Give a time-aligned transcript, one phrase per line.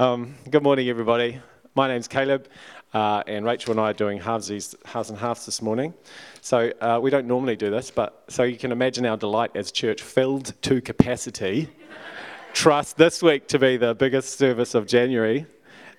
[0.00, 1.42] Um, good morning, everybody.
[1.74, 2.48] My name's Caleb,
[2.94, 5.92] uh, and Rachel and I are doing halves, halves and halves this morning.
[6.40, 9.70] So uh, we don't normally do this, but so you can imagine our delight as
[9.70, 11.68] church filled to capacity.
[12.54, 15.44] Trust this week to be the biggest service of January.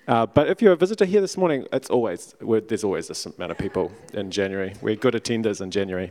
[0.08, 3.52] Uh, but if you're a visitor here this morning, it's always there's always this amount
[3.52, 4.74] of people in January.
[4.82, 6.10] We're good attenders in January.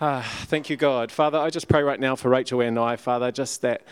[0.00, 1.12] Uh, thank you, God.
[1.12, 3.82] Father, I just pray right now for Rachel and I, Father, just that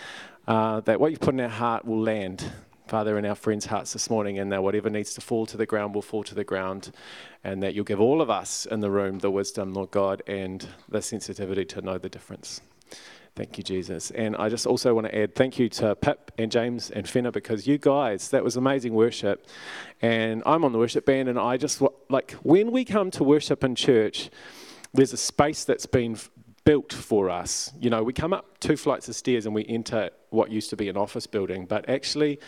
[0.46, 2.44] uh, that what you put in our heart will land,
[2.86, 5.66] Father, in our friends' hearts this morning, and that whatever needs to fall to the
[5.66, 6.92] ground will fall to the ground,
[7.44, 10.66] and that you'll give all of us in the room the wisdom, Lord God, and
[10.88, 12.60] the sensitivity to know the difference.
[13.36, 14.10] Thank you, Jesus.
[14.10, 17.30] And I just also want to add thank you to Pip and James and Fenna
[17.30, 19.46] because you guys, that was amazing worship.
[20.02, 23.62] And I'm on the worship band, and I just like when we come to worship
[23.62, 24.30] in church,
[24.92, 26.18] there's a space that's been
[26.64, 27.72] built for us.
[27.80, 30.76] You know, we come up two flights of stairs and we enter what used to
[30.76, 32.38] be an office building, but actually,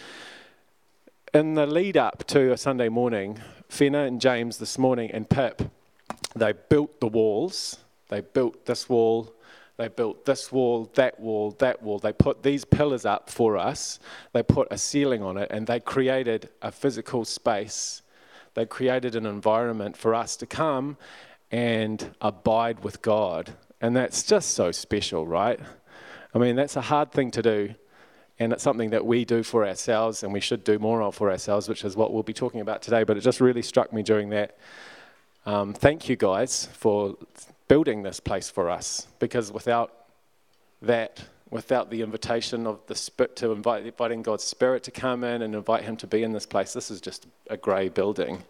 [1.34, 5.62] in the lead up to a Sunday morning, Fenna and James this morning and Pip,
[6.36, 7.78] they built the walls.
[8.08, 9.32] They built this wall,
[9.78, 11.98] they built this wall, that wall, that wall.
[11.98, 13.98] They put these pillars up for us.
[14.32, 18.02] They put a ceiling on it and they created a physical space.
[18.54, 20.98] They created an environment for us to come
[21.50, 25.58] and abide with God and that's just so special, right?
[26.32, 27.74] I mean, that's a hard thing to do.
[28.38, 31.30] And it's something that we do for ourselves and we should do more of for
[31.30, 33.02] ourselves, which is what we'll be talking about today.
[33.02, 34.56] But it just really struck me during that.
[35.44, 37.16] Um, thank you guys for
[37.66, 39.92] building this place for us because without
[40.80, 45.42] that, without the invitation of the Spirit to invite, inviting God's Spirit to come in
[45.42, 48.44] and invite Him to be in this place, this is just a grey building.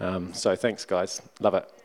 [0.00, 1.20] Um, so thanks, guys.
[1.40, 1.77] Love it.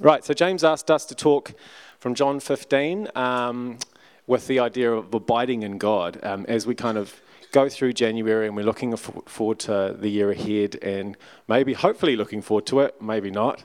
[0.00, 1.52] Right, so James asked us to talk
[1.98, 3.78] from John 15 um,
[4.26, 7.20] with the idea of abiding in God um, as we kind of
[7.52, 12.40] go through January and we're looking forward to the year ahead and maybe, hopefully, looking
[12.40, 13.64] forward to it, maybe not.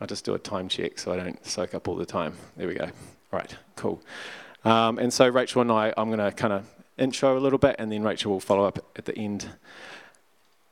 [0.00, 2.34] I'll just do a time check so I don't soak up all the time.
[2.56, 2.90] There we go.
[3.30, 4.02] Right, cool.
[4.64, 6.66] Um, and so Rachel and I, I'm going to kind of
[6.98, 9.48] intro a little bit and then Rachel will follow up at the end.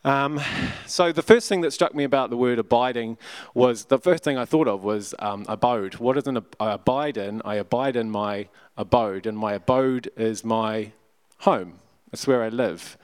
[0.02, 0.40] Um,
[0.86, 3.18] so the first thing that struck me about the word abiding
[3.52, 5.96] was the first thing I thought of was um, abode.
[5.96, 7.42] What is an ab- I abide in?
[7.44, 10.92] I abide in my abode, and my abode is my
[11.38, 11.80] home.
[12.12, 12.96] It's where I live.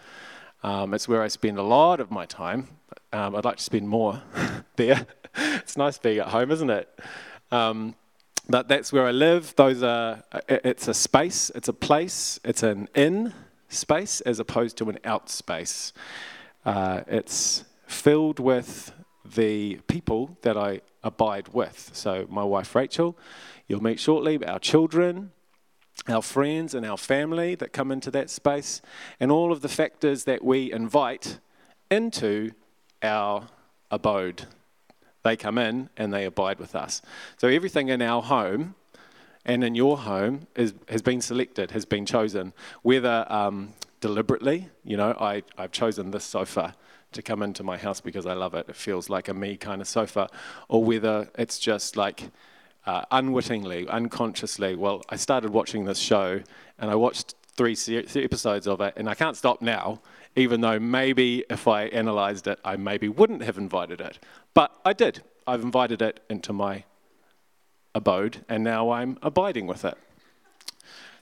[0.63, 2.69] Um, it's where I spend a lot of my time.
[3.13, 4.23] Um, I'd like to spend more
[4.77, 5.07] there.
[5.37, 6.99] it's nice being at home, isn't it?
[7.53, 7.95] Um,
[8.49, 9.55] but that's where I live.
[9.57, 10.23] Those are.
[10.49, 11.51] It's a space.
[11.55, 12.41] It's a place.
[12.43, 13.35] It's an in
[13.69, 15.93] space as opposed to an out space.
[16.67, 18.93] Uh, it's filled with
[19.25, 21.91] the people that I abide with.
[21.93, 23.17] So, my wife Rachel,
[23.69, 25.31] you'll meet shortly, our children,
[26.09, 28.83] our friends, and our family that come into that space,
[29.21, 31.39] and all of the factors that we invite
[31.89, 32.51] into
[33.01, 33.47] our
[33.93, 34.47] abode.
[35.23, 37.01] They come in and they abide with us.
[37.37, 38.75] So, everything in our home
[39.45, 42.53] and in your home is, has been selected, has been chosen,
[42.83, 43.73] whether um,
[44.07, 44.69] deliberately.
[44.85, 46.77] You know, I, I've chosen this sofa
[47.11, 48.69] to come into my house because I love it.
[48.69, 50.29] It feels like a me kind of sofa.
[50.69, 52.31] Or whether it's just like
[52.87, 54.77] uh, unwittingly, unconsciously.
[54.77, 56.41] Well, I started watching this show
[56.79, 60.01] and I watched three, three episodes of it and I can't stop now,
[60.37, 64.21] even though maybe if I analysed it, I maybe wouldn't have invited it.
[64.55, 65.23] But I did.
[65.49, 66.85] I've invited it into my
[67.93, 69.99] abode and now I'm abiding with it.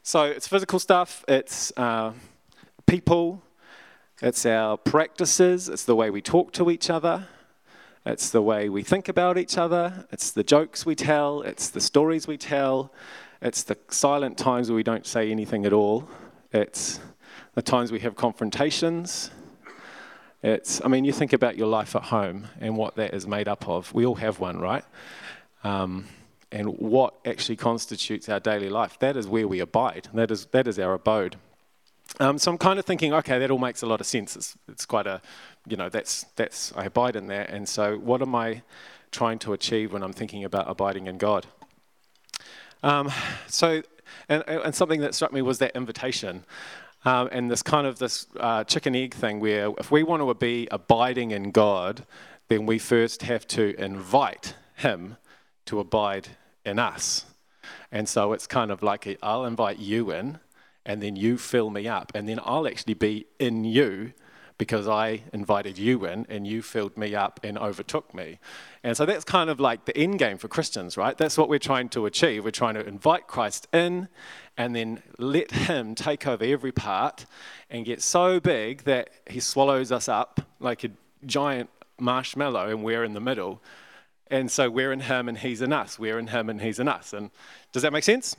[0.02, 1.72] So it's physical stuff, it's.
[1.78, 2.12] Uh,
[2.86, 3.42] people,
[4.22, 7.28] it's our practices, it's the way we talk to each other,
[8.06, 11.80] it's the way we think about each other, it's the jokes we tell, it's the
[11.80, 12.92] stories we tell,
[13.42, 16.08] it's the silent times where we don't say anything at all,
[16.52, 17.00] it's
[17.54, 19.30] the times we have confrontations.
[20.42, 23.48] It's, I mean, you think about your life at home and what that is made
[23.48, 23.94] up of.
[23.94, 24.84] We all have one, right?
[25.62, 26.06] Um,
[26.52, 28.98] and what actually constitutes our daily life.
[28.98, 30.08] That is where we abide.
[30.12, 31.36] That is, that is our abode.
[32.20, 34.36] Um, so I'm kind of thinking, okay, that all makes a lot of sense.
[34.36, 35.20] It's, it's quite a,
[35.66, 37.50] you know, that's, that's, I abide in that.
[37.50, 38.62] And so what am I
[39.10, 41.46] trying to achieve when I'm thinking about abiding in God?
[42.82, 43.10] Um,
[43.48, 43.82] so,
[44.28, 46.44] and, and something that struck me was that invitation.
[47.04, 50.34] Um, and this kind of this uh, chicken egg thing where if we want to
[50.34, 52.06] be abiding in God,
[52.48, 55.16] then we first have to invite Him
[55.66, 56.28] to abide
[56.64, 57.26] in us.
[57.90, 60.38] And so it's kind of like I'll invite you in,
[60.86, 64.12] and then you fill me up, and then I'll actually be in you
[64.56, 68.38] because I invited you in and you filled me up and overtook me.
[68.84, 71.18] And so that's kind of like the end game for Christians, right?
[71.18, 72.44] That's what we're trying to achieve.
[72.44, 74.08] We're trying to invite Christ in
[74.56, 77.26] and then let Him take over every part
[77.68, 80.90] and get so big that He swallows us up like a
[81.26, 83.60] giant marshmallow and we're in the middle.
[84.28, 85.98] And so we're in Him and He's in us.
[85.98, 87.12] We're in Him and He's in us.
[87.12, 87.30] And
[87.72, 88.36] does that make sense?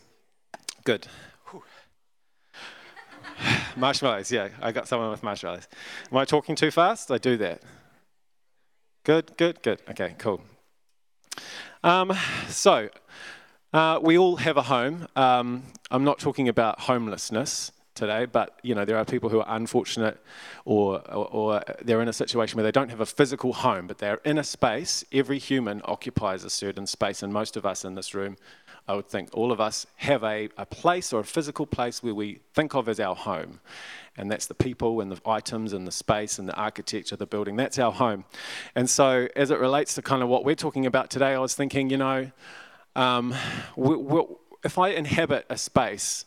[0.86, 1.07] Good.
[3.76, 5.68] marshmallows, yeah, I got someone with marshmallows.
[6.12, 7.12] Am I talking too fast?
[7.12, 7.62] I do that.
[9.04, 9.82] Good, good, good.
[9.90, 10.42] Okay, cool.
[11.84, 12.14] Um,
[12.48, 12.90] so,
[13.74, 15.08] uh, we all have a home.
[15.16, 19.56] Um, I'm not talking about homelessness today, but you know there are people who are
[19.56, 20.19] unfortunate,
[20.65, 23.97] or, or, or they're in a situation where they don't have a physical home, but
[23.97, 25.03] they're in a space.
[25.12, 28.38] Every human occupies a certain space, and most of us in this room
[28.88, 32.13] I would think all of us have a, a place or a physical place where
[32.13, 33.59] we think of as our home.
[34.15, 37.56] And that's the people and the items and the space and the architecture, the building.
[37.56, 38.25] That's our home.
[38.75, 41.56] And so, as it relates to kind of what we're talking about today, I was
[41.56, 42.31] thinking, you know,
[42.95, 43.33] um,
[43.75, 44.24] we, we,
[44.63, 46.25] if I inhabit a space,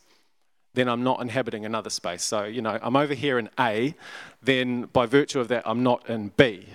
[0.75, 2.23] then I'm not inhabiting another space.
[2.23, 3.95] So, you know, I'm over here in A,
[4.43, 6.67] then by virtue of that, I'm not in B.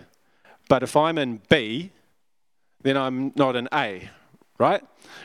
[0.68, 1.92] But if I'm in B,
[2.81, 4.10] then I'm not in A,
[4.57, 4.84] right?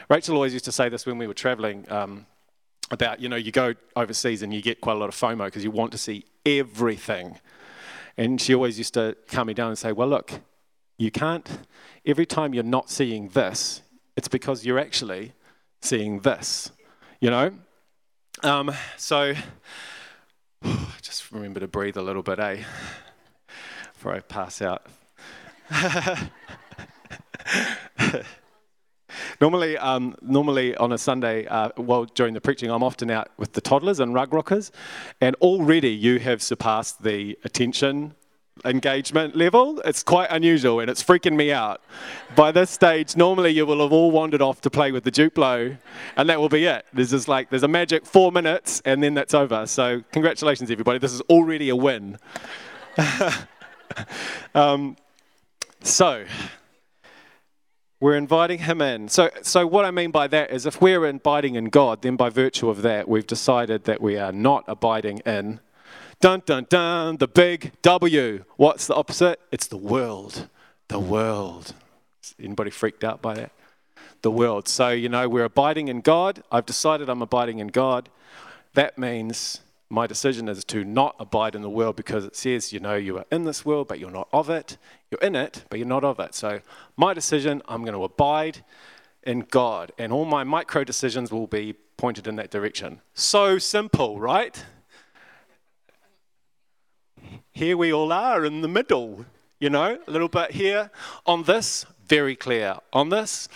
[0.08, 2.26] Rachel always used to say this when we were traveling um,
[2.90, 5.64] about, you know, you go overseas and you get quite a lot of FOMO because
[5.64, 7.38] you want to see everything.
[8.16, 10.40] And she always used to calm me down and say, well, look,
[10.98, 11.48] you can't,
[12.04, 13.82] every time you're not seeing this,
[14.16, 15.32] it's because you're actually
[15.80, 16.72] seeing this,
[17.20, 17.52] you know?
[18.42, 19.34] Um, so
[21.02, 22.62] just remember to breathe a little bit, eh?
[23.94, 24.86] Before I pass out.
[29.40, 33.52] Normally, um, normally on a Sunday, uh, well, during the preaching, I'm often out with
[33.52, 34.72] the toddlers and rug rockers,
[35.20, 38.14] and already you have surpassed the attention
[38.64, 39.80] engagement level.
[39.84, 41.80] It's quite unusual, and it's freaking me out.
[42.36, 45.76] By this stage, normally you will have all wandered off to play with the Duplo,
[46.16, 46.86] and that will be it.
[46.92, 49.66] There's just like there's a magic four minutes, and then that's over.
[49.66, 50.98] So congratulations, everybody.
[50.98, 52.18] This is already a win.
[54.54, 54.96] um,
[55.82, 56.24] so
[58.00, 59.08] we're inviting him in.
[59.08, 62.30] So, so what I mean by that is if we're abiding in God, then by
[62.30, 65.60] virtue of that, we've decided that we are not abiding in
[66.20, 68.44] dun dun dun, the big W.
[68.56, 69.40] What's the opposite?
[69.52, 70.48] It's the world.
[70.88, 71.74] The world.
[72.22, 73.52] Is Anybody freaked out by that?
[74.22, 74.68] The world.
[74.68, 76.42] So, you know, we're abiding in God.
[76.50, 78.08] I've decided I'm abiding in God.
[78.74, 79.60] That means
[79.90, 83.16] my decision is to not abide in the world because it says, you know, you
[83.18, 84.76] are in this world, but you're not of it.
[85.10, 86.34] You're in it, but you're not of it.
[86.34, 86.60] So,
[86.96, 88.64] my decision, I'm going to abide
[89.22, 93.00] in God, and all my micro decisions will be pointed in that direction.
[93.14, 94.64] So simple, right?
[97.58, 99.26] Here we all are in the middle,
[99.58, 100.92] you know, a little bit here.
[101.26, 102.76] On this, very clear.
[102.92, 103.48] On this,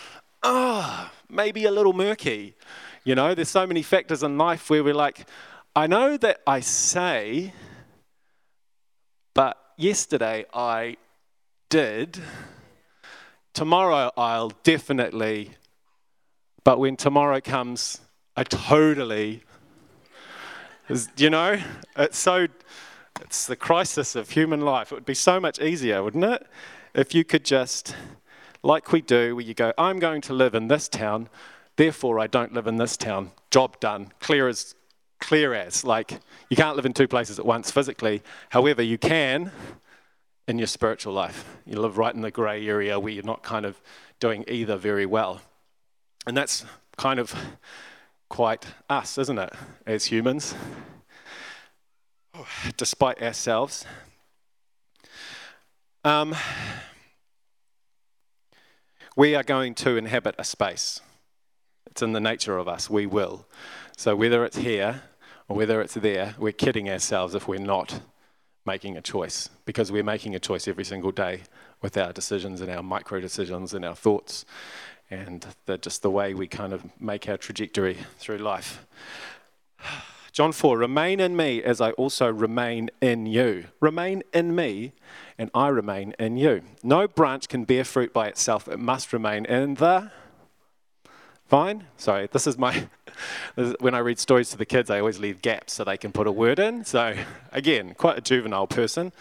[0.43, 2.57] ah, oh, maybe a little murky.
[3.05, 5.29] You know, there's so many factors in life where we're like,
[5.77, 7.53] I know that I say,
[9.35, 10.97] but yesterday I
[11.69, 12.19] did.
[13.55, 15.53] Tomorrow I'll definitely,
[16.65, 18.01] but when tomorrow comes,
[18.37, 19.45] I totally.
[21.17, 21.61] You know,
[21.97, 22.49] it's so,
[23.23, 24.91] it's the crisis of human life.
[24.93, 26.47] It would be so much easier, wouldn't it?
[26.95, 27.95] If you could just,
[28.63, 31.29] like we do, where you go, I'm going to live in this town,
[31.77, 33.31] therefore I don't live in this town.
[33.51, 34.13] Job done.
[34.21, 34.75] Clear as
[35.21, 35.85] clear as.
[35.85, 36.21] Like,
[36.51, 38.23] you can't live in two places at once physically.
[38.51, 39.53] However, you can
[40.49, 41.45] in your spiritual life.
[41.65, 43.81] You live right in the grey area where you're not kind of
[44.19, 45.41] doing either very well.
[46.27, 46.65] And that's
[46.97, 47.35] kind of
[48.29, 49.53] quite us, isn't it,
[49.87, 50.55] as humans?
[52.77, 53.85] Despite ourselves.
[56.05, 56.35] Um,
[59.17, 61.01] we are going to inhabit a space.
[61.87, 62.89] It's in the nature of us.
[62.89, 63.47] We will.
[63.97, 65.03] So whether it's here
[65.49, 68.01] or whether it's there, we're kidding ourselves if we're not
[68.65, 71.43] making a choice because we're making a choice every single day
[71.83, 74.45] with our decisions and our micro decisions and our thoughts
[75.11, 78.87] and the, just the way we kind of make our trajectory through life.
[80.33, 83.67] John 4 Remain in me as I also remain in you.
[83.81, 84.93] Remain in me
[85.37, 86.63] and I remain in you.
[86.83, 90.11] No branch can bear fruit by itself, it must remain in the
[91.51, 91.85] vine.
[91.99, 92.89] Sorry, this is my.
[93.81, 96.27] When I read stories to the kids, I always leave gaps so they can put
[96.27, 96.83] a word in.
[96.87, 97.15] So,
[97.53, 99.13] again, quite a juvenile person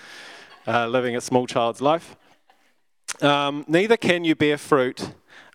[0.65, 2.15] uh, living a small child's life.
[3.21, 5.11] Um, neither can you bear fruit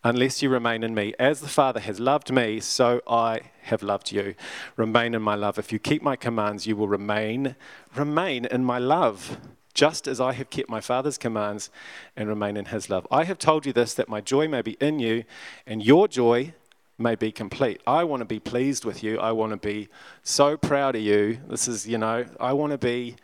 [0.06, 1.12] unless you remain in me.
[1.18, 4.36] As the Father has loved me, so I have loved you.
[4.76, 5.58] Remain in my love.
[5.58, 7.56] If you keep my commands, you will remain
[7.96, 9.38] remain in my love,
[9.74, 11.70] just as I have kept my Father's commands
[12.16, 13.04] and remain in his love.
[13.10, 15.24] I have told you this that my joy may be in you
[15.66, 16.54] and your joy
[16.98, 17.80] may be complete.
[17.84, 19.18] I want to be pleased with you.
[19.18, 19.88] I want to be
[20.22, 21.40] so proud of you.
[21.48, 23.16] This is, you know, I want to be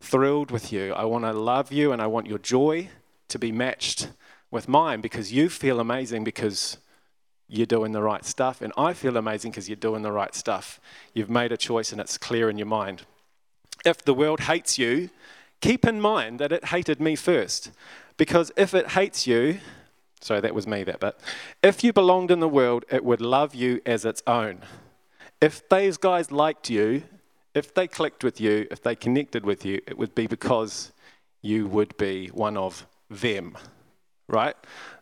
[0.00, 0.94] thrilled with you.
[0.94, 2.88] I want to love you and I want your joy
[3.28, 4.08] to be matched
[4.52, 6.78] with mine because you feel amazing because
[7.48, 8.62] you're doing the right stuff.
[8.62, 10.78] And I feel amazing because you're doing the right stuff.
[11.12, 13.02] You've made a choice and it's clear in your mind.
[13.84, 15.10] If the world hates you,
[15.60, 17.72] keep in mind that it hated me first.
[18.16, 19.58] Because if it hates you,
[20.22, 21.18] Sorry, that was me, that bit.
[21.64, 24.60] If you belonged in the world, it would love you as its own.
[25.40, 27.02] If those guys liked you,
[27.54, 30.92] if they clicked with you, if they connected with you, it would be because
[31.42, 33.58] you would be one of them,
[34.32, 34.56] right?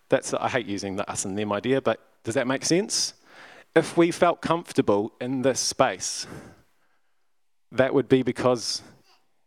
[0.09, 3.15] That's I hate using the us and them idea, but does that make sense?
[3.75, 6.27] If we felt comfortable in this space,
[7.73, 8.83] that would be because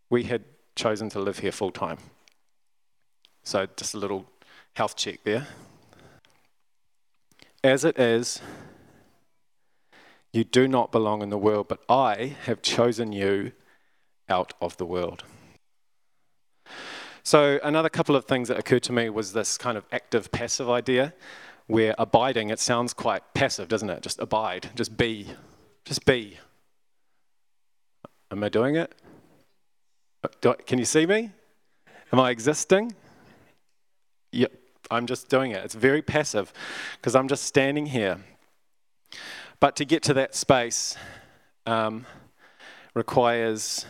[0.09, 0.43] we had
[0.75, 1.97] chosen to live here full time.
[3.43, 4.25] So just a little
[4.73, 5.47] health check there.
[7.63, 8.41] As it is,
[10.31, 13.51] you do not belong in the world, but I have chosen you
[14.29, 15.23] out of the world.
[17.25, 20.69] So, another couple of things that occurred to me was this kind of active passive
[20.69, 21.13] idea
[21.67, 24.01] where abiding, it sounds quite passive, doesn't it?
[24.01, 25.27] Just abide, just be,
[25.85, 26.37] just be.
[28.29, 28.93] Am I doing it?
[30.41, 31.31] Do I, can you see me?
[32.11, 32.93] Am I existing?
[34.33, 34.51] Yep.
[34.91, 35.63] I'm just doing it.
[35.63, 36.51] It's very passive
[36.97, 38.19] because I'm just standing here.
[39.61, 40.97] But to get to that space
[41.65, 42.05] um,
[42.93, 43.85] requires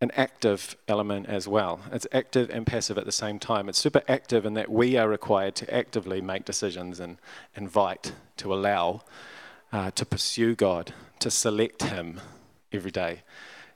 [0.00, 1.80] an active element as well.
[1.90, 3.68] It's active and passive at the same time.
[3.68, 7.18] It's super active in that we are required to actively make decisions and
[7.56, 9.02] invite, to allow,
[9.72, 12.20] uh, to pursue God, to select Him
[12.72, 13.22] every day,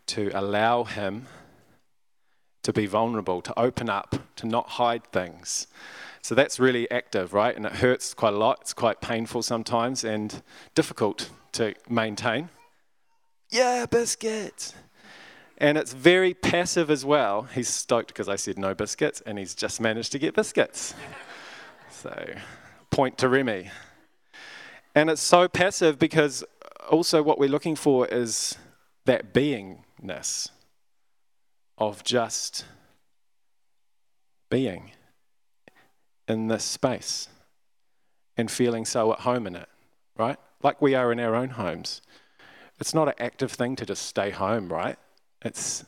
[0.07, 1.27] to allow Him
[2.63, 5.67] to be vulnerable, to open up, to not hide things.
[6.23, 7.57] So that's really active, right?
[7.57, 8.59] And it hurts quite a lot.
[8.61, 10.41] It's quite painful sometimes and
[10.77, 12.49] difficult to maintain.
[13.51, 14.75] Yeah, biscuits.
[15.63, 17.43] And it's very passive as well.
[17.43, 20.93] He's stoked because I said no biscuits, and he's just managed to get biscuits.
[21.89, 22.35] so,
[22.91, 23.71] point to Remy.
[24.97, 26.43] And it's so passive because
[26.91, 28.59] also what we're looking for is
[29.05, 30.51] that beingness
[31.79, 32.65] of just
[34.51, 34.91] being
[36.27, 37.29] in this space
[38.37, 39.69] and feeling so at home in it,
[40.19, 40.39] right?
[40.61, 42.03] Like we are in our own homes.
[42.81, 44.99] It's not an active thing to just stay home, right?
[45.45, 45.85] It's,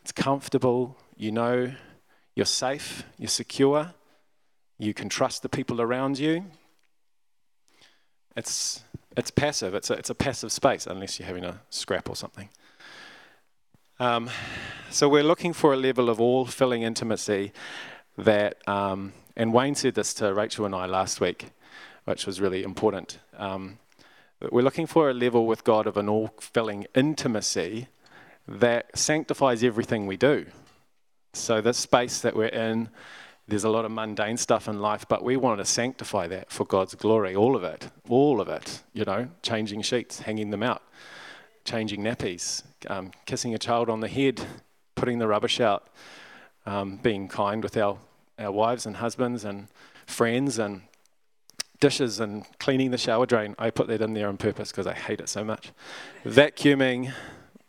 [0.00, 0.96] it's comfortable.
[1.16, 1.72] You know
[2.34, 3.92] you're safe, you're secure,
[4.78, 6.46] you can trust the people around you.
[8.34, 8.82] It's,
[9.16, 9.74] it's passive.
[9.74, 12.48] It's a, it's a passive space unless you're having a scrap or something.
[14.00, 14.30] Um,
[14.90, 17.52] so we're looking for a level of all filling intimacy
[18.16, 21.50] that um, and Wayne said this to Rachel and I last week,
[22.04, 23.18] which was really important.
[23.36, 23.78] Um,
[24.50, 27.88] we're looking for a level with God of an all filling intimacy
[28.48, 30.46] that sanctifies everything we do.
[31.32, 32.88] So, this space that we're in,
[33.48, 36.64] there's a lot of mundane stuff in life, but we want to sanctify that for
[36.64, 40.82] God's glory, all of it, all of it, you know, changing sheets, hanging them out,
[41.64, 44.42] changing nappies, um, kissing a child on the head,
[44.94, 45.88] putting the rubbish out,
[46.66, 47.98] um, being kind with our
[48.38, 49.68] our wives and husbands and
[50.06, 50.82] friends and
[51.80, 53.54] dishes and cleaning the shower drain.
[53.58, 55.72] I put that in there on purpose because I hate it so much.
[56.24, 57.12] Vacuuming,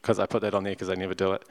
[0.03, 1.43] because I put that on there because I never do it.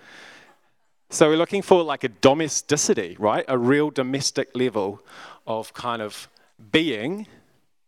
[1.09, 3.44] So we're looking for like a domesticity, right?
[3.49, 5.02] A real domestic level
[5.47, 6.28] of kind of
[6.71, 7.26] being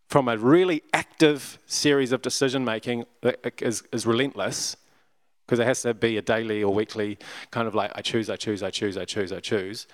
[0.08, 4.76] from a really active series of decision making that uh, is, is relentless
[5.46, 7.18] because it has to be a daily or weekly
[7.50, 9.86] kind of like I choose, I choose, I choose, I choose, I choose.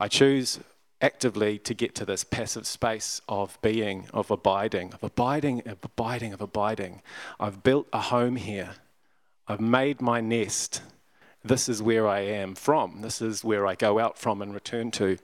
[0.00, 0.58] I choose
[1.00, 6.32] actively to get to this passive space of being, of abiding, of abiding, of abiding,
[6.32, 7.02] of abiding.
[7.38, 8.70] I've built a home here.
[9.46, 10.80] I've made my nest.
[11.44, 13.02] This is where I am from.
[13.02, 15.18] This is where I go out from and return to.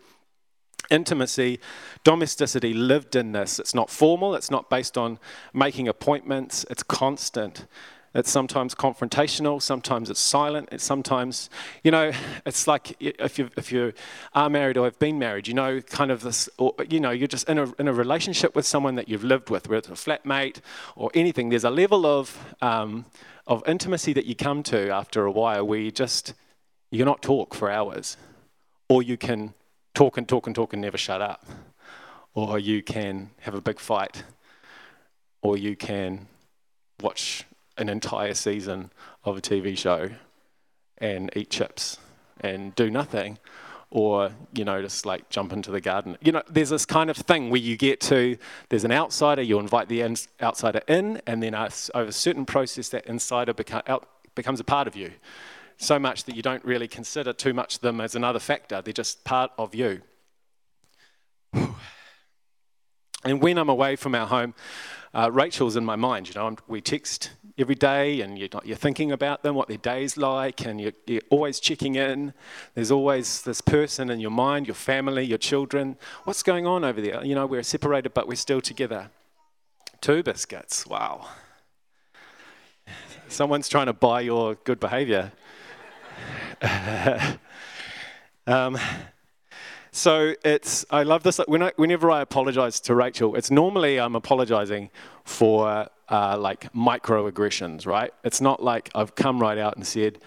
[0.91, 1.61] Intimacy,
[2.05, 3.59] domesticity, lived in this.
[3.59, 5.19] It's not formal, it's not based on
[5.55, 7.67] making appointments, it's constant.
[8.13, 11.49] It's sometimes confrontational, sometimes it's silent, it's sometimes,
[11.85, 12.11] you know,
[12.45, 13.93] it's like if you, if you
[14.35, 17.29] are married or have been married, you know, kind of this, or, you know, you're
[17.29, 20.11] just in a, in a relationship with someone that you've lived with, whether it's a
[20.11, 20.57] flatmate
[20.97, 21.51] or anything.
[21.51, 23.05] There's a level of, um,
[23.51, 26.35] of intimacy that you come to after a while where you just,
[26.93, 28.17] you cannot talk for hours,
[28.89, 29.53] or you can
[29.93, 31.45] talk and talk and talk and never shut up,
[32.33, 34.23] or you can have a big fight,
[35.43, 36.29] or you can
[37.03, 37.45] watch
[37.77, 38.93] an entire season
[39.25, 40.11] of a TV show
[40.99, 41.99] and eat chips
[42.41, 43.37] and do nothing
[43.91, 46.17] or you know just like jump into the garden.
[46.21, 48.37] You know there's this kind of thing where you get to
[48.69, 53.07] there's an outsider you invite the outsider in and then over a certain process that
[53.07, 53.55] insider
[53.87, 55.13] out, becomes a part of you.
[55.77, 58.83] So much that you don't really consider too much them as another factor.
[58.83, 60.03] They're just part of you.
[63.23, 64.55] And when i'm away from our home
[65.15, 68.77] uh, rachel's in my mind you know I'm, we text every day and you're, you're
[68.77, 72.33] thinking about them, what their day's like, and you're, you're always checking in.
[72.75, 75.97] There's always this person in your mind, your family, your children.
[76.25, 77.25] What's going on over there?
[77.25, 79.11] You know, we're separated, but we're still together.
[80.01, 80.87] Two biscuits.
[80.87, 81.29] Wow.
[83.29, 85.33] Someone's trying to buy your good behavior.
[88.47, 88.79] um,
[89.93, 91.39] so it's I love this.
[91.47, 94.91] When I, whenever I apologize to Rachel, it's normally I'm apologizing
[95.25, 98.13] for uh, like microaggressions, right?
[98.25, 100.19] It's not like I've come right out and said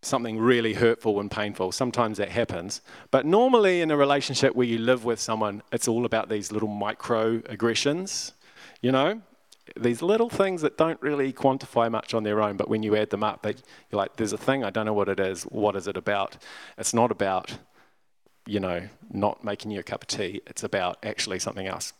[0.00, 1.72] something really hurtful and painful.
[1.72, 2.80] Sometimes that happens.
[3.10, 6.68] But normally in a relationship where you live with someone, it's all about these little
[6.68, 8.32] microaggressions,
[8.80, 9.20] you know?
[9.76, 13.10] These little things that don't really quantify much on their own, but when you add
[13.10, 13.54] them up, they,
[13.90, 15.42] you're like, there's a thing, I don't know what it is.
[15.42, 16.38] What is it about?
[16.78, 17.58] It's not about,
[18.48, 20.40] you know, not making you a cup of tea.
[20.46, 21.92] It's about actually something else.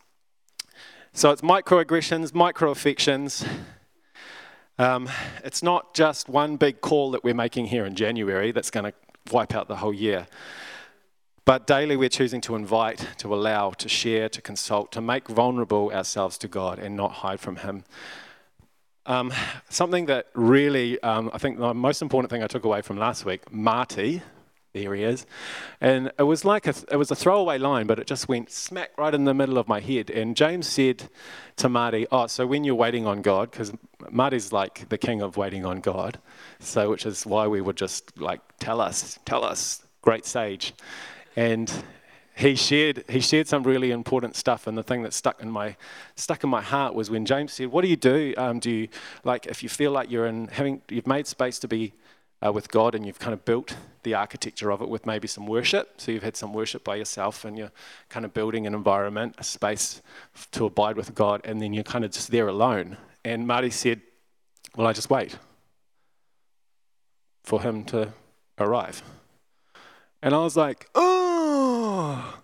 [1.13, 3.47] So it's microaggressions, microaffections.
[4.79, 5.11] Um,
[5.45, 8.95] it's not just one big call that we're making here in January that's going to
[9.31, 10.27] wipe out the whole year.
[11.45, 15.91] But daily we're choosing to invite, to allow, to share, to consult, to make vulnerable
[15.93, 17.85] ourselves to God and not hide from Him.
[19.05, 19.33] Um,
[19.69, 23.25] something that really, um, I think the most important thing I took away from last
[23.25, 24.23] week, Marty,
[24.73, 25.27] there he is.
[25.81, 28.91] And it was like a, it was a throwaway line, but it just went smack
[28.99, 30.11] right in the middle of my head.
[30.11, 31.09] And James said
[31.57, 33.73] to Marty, "Oh, so when you're waiting on God, because
[34.11, 36.19] Marty's like the king of waiting on God,
[36.61, 40.75] so which is why we would just like tell us, tell us, great sage."
[41.35, 41.73] And
[42.39, 45.77] he shared he shared some really important stuff, and the thing that stuck in my
[46.15, 48.33] stuck in my heart was when James said, "What do you do?
[48.37, 48.89] Um, do you
[49.25, 51.95] like if you feel like you're in having you've made space to be
[52.45, 55.47] uh, with God and you've kind of built the architecture of it with maybe some
[55.47, 56.01] worship.
[56.01, 57.73] So you've had some worship by yourself and you're
[58.09, 60.01] kind of building an environment, a space
[60.53, 62.97] to abide with God, and then you're kind of just there alone.
[63.25, 64.01] And Marty said,
[64.77, 65.37] Well, I just wait
[67.43, 68.13] for him to
[68.59, 69.03] arrive.
[70.23, 72.41] And I was like, Oh,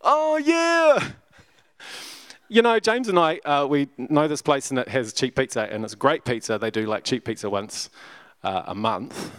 [0.00, 1.10] oh yeah.
[2.48, 5.62] You know, James and I, uh, we know this place and it has cheap pizza,
[5.62, 6.56] and it's great pizza.
[6.56, 7.90] They do like cheap pizza once
[8.44, 9.32] uh, a month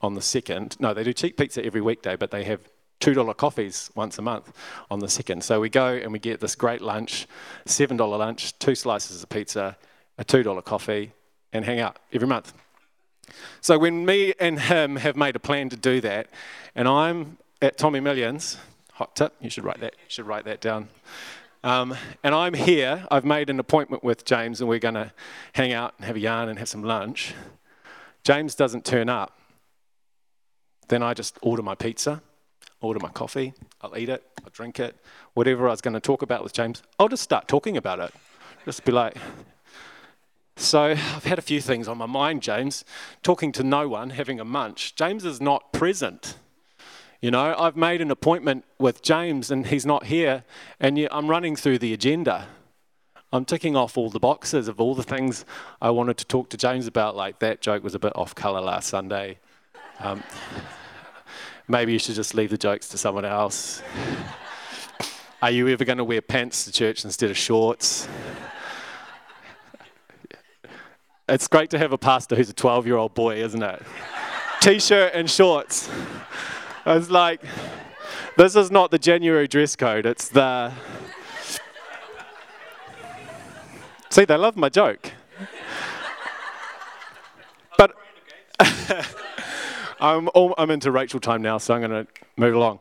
[0.00, 0.76] on the second.
[0.78, 2.60] No, they do cheap pizza every weekday, but they have
[3.00, 4.52] $2 coffees once a month
[4.90, 5.42] on the second.
[5.42, 7.26] So we go and we get this great lunch,
[7.66, 9.76] $7 lunch, two slices of pizza,
[10.18, 11.12] a $2 coffee,
[11.52, 12.52] and hang out every month.
[13.60, 16.28] So when me and him have made a plan to do that,
[16.74, 18.58] and I'm at Tommy Millions,
[18.92, 20.88] hot tip, you should write that, you should write that down.
[21.62, 25.12] Um, and I'm here, I've made an appointment with James, and we're going to
[25.54, 27.32] hang out and have a yarn and have some lunch.
[28.24, 29.38] James doesn't turn up,
[30.88, 32.22] then I just order my pizza,
[32.80, 34.96] order my coffee, I'll eat it, I'll drink it,
[35.34, 38.12] whatever I was going to talk about with James, I'll just start talking about it.
[38.64, 39.16] Just be like,
[40.56, 42.84] so I've had a few things on my mind, James.
[43.22, 44.94] Talking to no one, having a munch.
[44.94, 46.36] James is not present.
[47.20, 50.44] You know, I've made an appointment with James and he's not here,
[50.78, 52.46] and yet I'm running through the agenda.
[53.34, 55.44] I'm ticking off all the boxes of all the things
[55.82, 57.16] I wanted to talk to James about.
[57.16, 59.38] Like that joke was a bit off colour last Sunday.
[59.98, 60.22] Um,
[61.68, 63.82] maybe you should just leave the jokes to someone else.
[65.42, 68.08] Are you ever going to wear pants to church instead of shorts?
[71.26, 73.82] It's great to have a pastor who's a 12 year old boy, isn't it?
[74.60, 75.88] T shirt and shorts.
[76.84, 77.40] I was like,
[78.36, 80.70] this is not the January dress code, it's the
[84.14, 85.10] See, they love my joke.
[87.76, 87.96] But
[90.00, 92.78] I'm, all, I'm into Rachel time now, so I'm going to move along.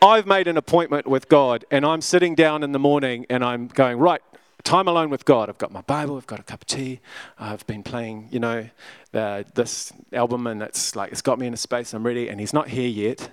[0.00, 3.66] I've made an appointment with God, and I'm sitting down in the morning and I'm
[3.66, 4.22] going, right,
[4.64, 5.50] time alone with God.
[5.50, 7.00] I've got my Bible, I've got a cup of tea,
[7.38, 8.70] I've been playing, you know,
[9.12, 12.40] uh, this album, and it's like, it's got me in a space, I'm ready, and
[12.40, 13.28] He's not here yet,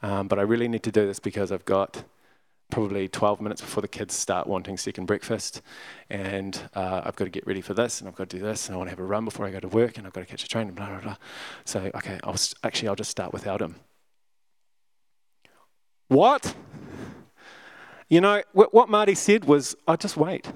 [0.00, 2.04] um, but I really need to do this because I've got
[2.72, 5.60] probably 12 minutes before the kids start wanting second breakfast.
[6.08, 8.66] And uh, I've got to get ready for this, and I've got to do this,
[8.66, 10.22] and I want to have a run before I go to work, and I've got
[10.22, 11.16] to catch a train, and blah, blah, blah.
[11.66, 13.76] So, okay, I'll, actually, I'll just start without him.
[16.08, 16.54] What?
[18.08, 20.50] You know, what Marty said was, I just wait.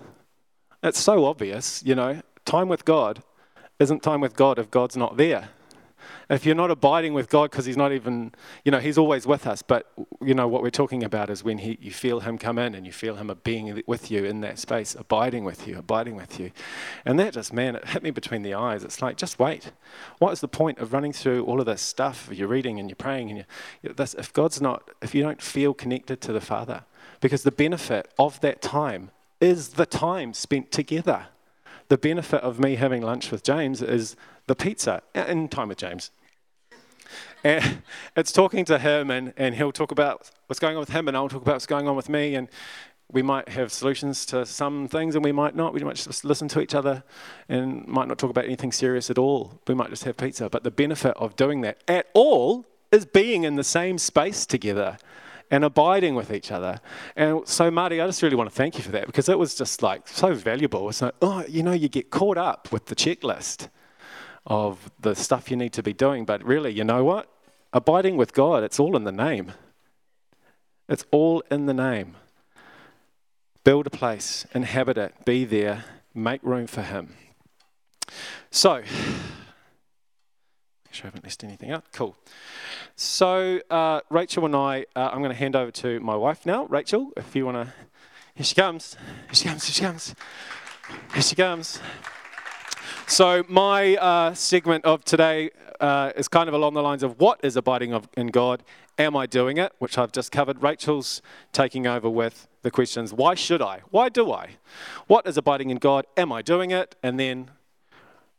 [0.83, 3.23] It's so obvious, you know, time with God
[3.79, 5.51] isn't time with God if God's not there
[6.29, 8.33] if you're not abiding with God because He's not even,
[8.65, 9.63] you know, He's always with us.
[9.63, 9.91] But,
[10.21, 12.87] you know, what we're talking about is when he, you feel Him come in and
[12.87, 16.51] you feel Him being with you in that space, abiding with you, abiding with you.
[17.05, 18.85] And that just, man, it hit me between the eyes.
[18.85, 19.73] It's like, just wait.
[20.19, 22.29] What is the point of running through all of this stuff?
[22.33, 23.45] You're reading and you're praying and
[23.83, 26.85] you're, this, if God's not, if you don't feel connected to the Father,
[27.21, 31.27] because the benefit of that time is the time spent together.
[31.89, 34.17] The benefit of me having lunch with James is
[34.47, 36.11] the pizza in time with James.
[37.45, 37.83] And
[38.17, 41.17] it's talking to him, and, and he'll talk about what's going on with him, and
[41.17, 42.35] I'll talk about what's going on with me.
[42.35, 42.49] And
[43.11, 45.73] we might have solutions to some things, and we might not.
[45.73, 47.05] We might just listen to each other
[47.49, 49.61] and might not talk about anything serious at all.
[49.69, 50.51] We might just have pizza.
[50.51, 54.99] But the benefit of doing that at all is being in the same space together
[55.49, 56.81] and abiding with each other.
[57.15, 59.55] And so, Marty, I just really want to thank you for that because it was
[59.55, 60.89] just like so valuable.
[60.89, 63.69] It's like, oh, you know, you get caught up with the checklist
[64.47, 66.25] of the stuff you need to be doing.
[66.25, 67.29] But really, you know what?
[67.73, 69.53] Abiding with God, it's all in the name.
[70.89, 72.17] It's all in the name.
[73.65, 77.17] Build a place, inhabit it, be there, make room for Him.
[78.51, 78.83] So,
[81.03, 81.85] I haven't missed anything out.
[81.93, 82.17] Cool.
[82.95, 86.67] So, uh, Rachel and I, uh, I'm going to hand over to my wife now.
[86.67, 87.75] Rachel, if you want to.
[88.35, 88.97] Here she comes.
[89.27, 89.65] Here she comes.
[89.65, 90.15] Here she comes.
[91.13, 91.81] Here she comes.
[93.09, 97.39] So, my uh, segment of today uh, is kind of along the lines of what
[97.45, 98.65] is abiding of, in God?
[98.99, 99.73] Am I doing it?
[99.79, 100.61] Which I've just covered.
[100.61, 103.83] Rachel's taking over with the questions why should I?
[103.91, 104.57] Why do I?
[105.07, 106.05] What is abiding in God?
[106.17, 106.97] Am I doing it?
[107.01, 107.53] And then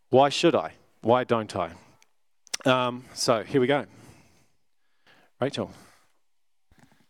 [0.09, 0.73] why should I?
[1.01, 1.71] Why don't I?
[2.65, 3.85] Um, so, here we go.
[5.39, 5.71] Rachel.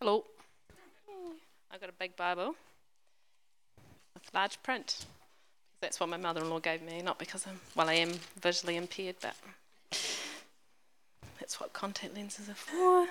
[0.00, 0.24] Hello.
[1.72, 2.54] I've got a big Bible
[4.14, 5.06] with large print.
[5.80, 9.34] That's what my mother-in-law gave me, not because I'm well, I am visually impaired, but
[11.38, 13.06] that's what contact lenses are for.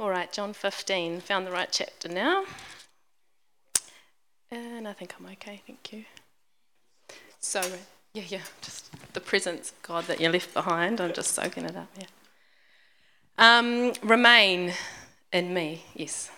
[0.00, 1.20] All right, John 15.
[1.20, 2.44] Found the right chapter now.
[4.50, 6.04] And I think I'm okay, thank you.
[7.38, 7.60] So,
[8.14, 11.00] yeah, yeah, just the presence of God that you left behind.
[11.00, 12.06] I'm just soaking it up, yeah.
[13.38, 14.72] Um, remain
[15.32, 16.30] in me, yes.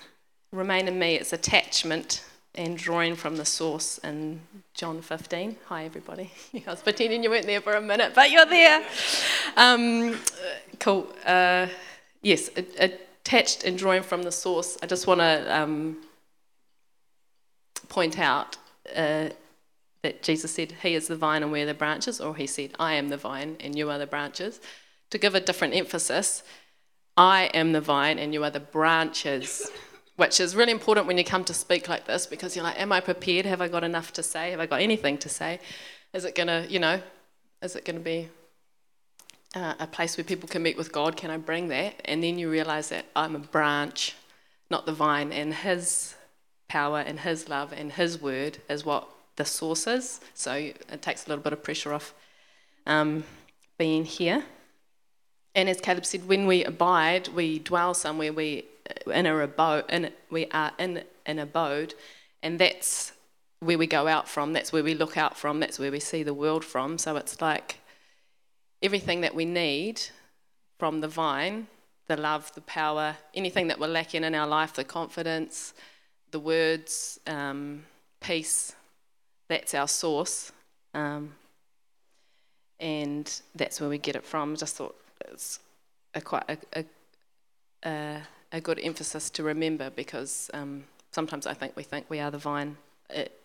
[0.52, 4.40] Remain in me, it's attachment and drawing from the source in
[4.74, 5.56] John 15.
[5.66, 6.30] Hi, everybody.
[6.66, 8.84] I was pretending you weren't there for a minute, but you're there.
[9.56, 10.18] Um,
[10.78, 11.08] cool.
[11.24, 11.66] Uh,
[12.22, 14.78] yes, attached and drawing from the source.
[14.82, 15.96] I just want to um,
[17.88, 18.56] point out
[18.94, 19.30] uh,
[20.02, 22.94] that Jesus said, He is the vine and we're the branches, or He said, I
[22.94, 24.60] am the vine and you are the branches.
[25.10, 26.42] To give a different emphasis,
[27.16, 29.70] I am the vine and you are the branches
[30.16, 32.92] which is really important when you come to speak like this because you're like, am
[32.92, 33.46] I prepared?
[33.46, 34.52] Have I got enough to say?
[34.52, 35.58] Have I got anything to say?
[36.12, 37.00] Is it going to, you know,
[37.62, 38.28] is it going to be
[39.54, 41.16] uh, a place where people can meet with God?
[41.16, 42.00] Can I bring that?
[42.04, 44.14] And then you realize that I'm a branch,
[44.70, 46.14] not the vine, and His
[46.68, 50.20] power and His love and His word is what the source is.
[50.34, 52.14] So it takes a little bit of pressure off
[52.86, 53.24] um,
[53.78, 54.44] being here.
[55.56, 58.64] And as Caleb said, when we abide, we dwell somewhere, we
[59.06, 61.94] in a abode, in, we are in an abode,
[62.42, 63.12] and that's
[63.60, 64.52] where we go out from.
[64.52, 65.60] That's where we look out from.
[65.60, 66.98] That's where we see the world from.
[66.98, 67.80] So it's like
[68.82, 70.02] everything that we need
[70.78, 71.66] from the vine,
[72.06, 75.72] the love, the power, anything that we're lacking in our life, the confidence,
[76.30, 77.84] the words, um,
[78.20, 78.74] peace.
[79.48, 80.52] That's our source.
[80.92, 81.34] Um,
[82.80, 84.56] and that's where we get it from.
[84.56, 84.96] Just thought
[85.30, 85.60] it's
[86.12, 86.84] a quite a, a,
[87.88, 88.20] a
[88.54, 92.38] a good emphasis to remember because um, sometimes I think we think we are the
[92.38, 92.76] vine.
[93.10, 93.40] It,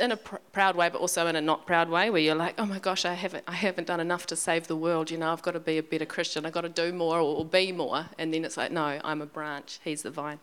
[0.00, 2.56] in a pr- proud way, but also in a not proud way, where you're like,
[2.58, 5.10] oh my gosh, I haven't, I haven't done enough to save the world.
[5.10, 6.44] You know, I've got to be a better Christian.
[6.44, 8.06] I've got to do more or, or be more.
[8.18, 9.78] And then it's like, no, I'm a branch.
[9.84, 10.40] He's the vine.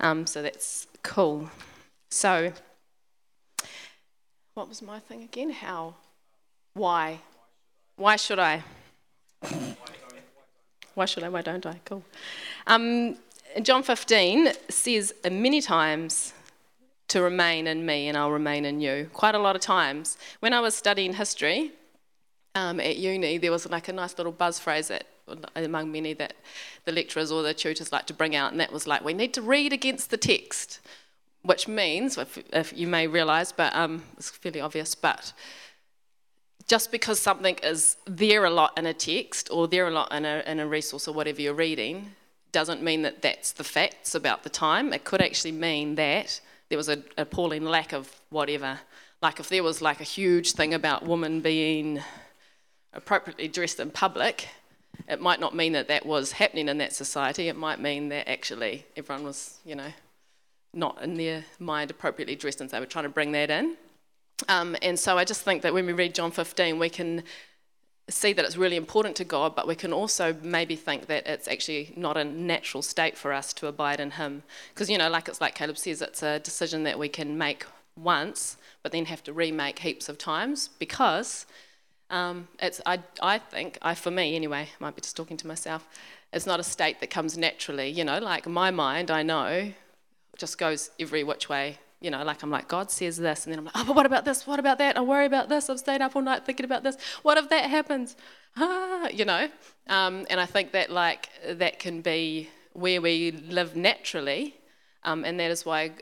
[0.00, 1.48] Um, so that's cool.
[2.10, 2.52] So,
[4.54, 5.50] what was my thing again?
[5.50, 5.94] How?
[6.74, 7.20] Why?
[7.96, 8.64] Why should I?
[9.40, 10.01] Why should I?
[10.94, 11.28] Why should I?
[11.28, 11.80] Why don't I?
[11.84, 12.04] Cool.
[12.66, 13.16] Um,
[13.62, 16.32] John 15 says many times
[17.08, 19.10] to remain in me and I'll remain in you.
[19.12, 20.16] Quite a lot of times.
[20.40, 21.72] When I was studying history
[22.54, 25.06] um, at uni, there was like a nice little buzz phrase that
[25.54, 26.34] among many that
[26.84, 29.32] the lecturers or the tutors like to bring out, and that was like, we need
[29.34, 30.80] to read against the text,
[31.42, 35.32] which means, if, if you may realise, but um, it's fairly obvious, but
[36.72, 40.24] just because something is there a lot in a text or there a lot in
[40.24, 42.12] a, in a resource or whatever you're reading
[42.50, 44.94] doesn't mean that that's the facts about the time.
[44.94, 48.80] It could actually mean that there was an appalling lack of whatever.
[49.20, 52.00] Like if there was like a huge thing about women being
[52.94, 54.48] appropriately dressed in public,
[55.06, 57.48] it might not mean that that was happening in that society.
[57.48, 59.92] It might mean that actually everyone was, you know,
[60.72, 63.76] not in their mind appropriately dressed, and so they were trying to bring that in.
[64.48, 67.22] Um, and so I just think that when we read John 15, we can
[68.08, 71.48] see that it's really important to God, but we can also maybe think that it's
[71.48, 74.42] actually not a natural state for us to abide in Him.
[74.74, 77.64] Because, you know, like it's like Caleb says, it's a decision that we can make
[77.96, 81.46] once, but then have to remake heaps of times because
[82.10, 85.88] um, it's, I, I think, I, for me anyway, might be just talking to myself,
[86.32, 87.88] it's not a state that comes naturally.
[87.88, 89.72] You know, like my mind, I know,
[90.36, 91.78] just goes every which way.
[92.02, 94.06] You know, like I'm like, God says this, and then I'm like, oh, but what
[94.06, 94.46] about this?
[94.46, 94.96] What about that?
[94.96, 95.70] I worry about this.
[95.70, 96.96] I've stayed up all night thinking about this.
[97.22, 98.16] What if that happens?
[98.56, 99.48] Ah, you know.
[99.88, 104.56] Um, and I think that like that can be where we live naturally,
[105.04, 105.92] um, and that is why,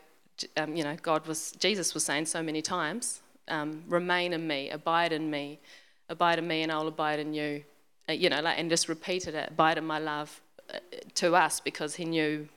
[0.57, 4.71] um, you know, God was Jesus was saying so many times, um, remain in me,
[4.71, 5.61] abide in me,
[6.09, 7.65] abide in me and I'll abide in you.
[8.09, 10.41] Uh, you know, like, and just repeated it, abide in my love
[10.73, 10.79] uh,
[11.15, 12.49] to us because he knew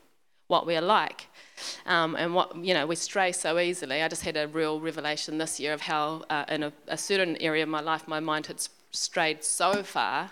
[0.54, 1.26] what we're like.
[1.88, 4.04] Um, and what, you know, we stray so easily.
[4.04, 7.36] I just had a real revelation this year of how, uh, in a, a, certain
[7.38, 8.60] area of my life, my mind had
[8.92, 10.32] strayed so far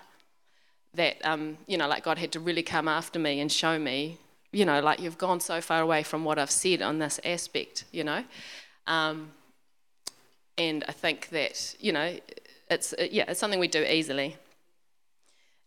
[0.94, 4.20] that, um, you know, like God had to really come after me and show me,
[4.52, 7.86] you know, like you've gone so far away from what I've said on this aspect,
[7.92, 8.24] you know.
[8.86, 9.32] Um,
[10.56, 12.20] and I think that, you know,
[12.70, 14.38] it's, yeah, it's something we do easily.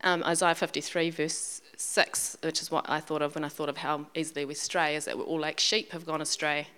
[0.04, 3.78] Um, Isaiah 53, verse 6, which is what I thought of when I thought of
[3.78, 6.68] how easily we stray, is that we're all like sheep have gone astray.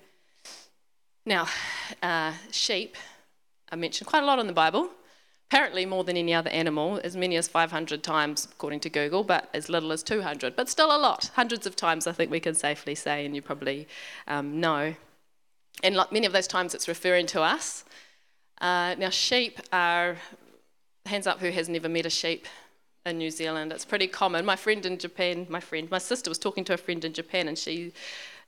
[1.24, 1.48] Now,
[2.02, 2.96] uh, sheep
[3.72, 4.90] are mentioned quite a lot in the Bible,
[5.48, 9.48] apparently more than any other animal, as many as 500 times according to Google, but
[9.52, 12.54] as little as 200, but still a lot, hundreds of times I think we can
[12.54, 13.88] safely say, and you probably
[14.28, 14.94] um, know.
[15.82, 17.84] And like many of those times it's referring to us.
[18.60, 20.16] Uh, now, sheep are,
[21.04, 22.46] hands up who has never met a sheep
[23.06, 23.72] in New Zealand.
[23.72, 24.44] It's pretty common.
[24.44, 27.48] My friend in Japan, my friend, my sister was talking to a friend in Japan
[27.48, 27.92] and she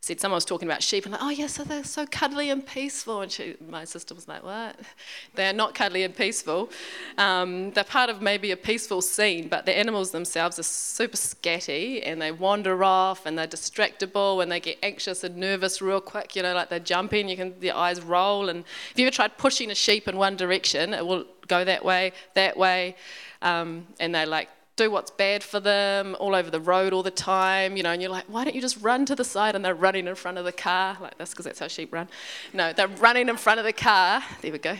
[0.00, 2.64] said someone was talking about sheep and like, oh yeah, so they're so cuddly and
[2.64, 3.20] peaceful.
[3.20, 4.78] And she, my sister was like, what?
[5.34, 6.70] They're not cuddly and peaceful.
[7.16, 12.00] Um, they're part of maybe a peaceful scene, but the animals themselves are super scatty
[12.04, 16.36] and they wander off and they're distractible and they get anxious and nervous real quick.
[16.36, 18.48] You know, like they're jumping, you can their eyes roll.
[18.48, 21.84] And if you ever tried pushing a sheep in one direction, it will go that
[21.84, 22.96] way, that way.
[23.42, 27.10] Um, and they like do what's bad for them all over the road all the
[27.10, 29.56] time, you know, and you're like, why don't you just run to the side?
[29.56, 32.08] And they're running in front of the car, like this, because that's how sheep run.
[32.54, 34.22] No, they're running in front of the car.
[34.40, 34.76] There we go.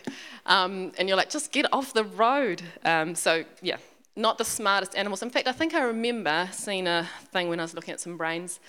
[0.46, 2.62] Um, and you're like, just get off the road.
[2.85, 3.78] Um, so, yeah,
[4.14, 5.22] not the smartest animals.
[5.22, 8.16] In fact, I think I remember seeing a thing when I was looking at some
[8.16, 8.61] brains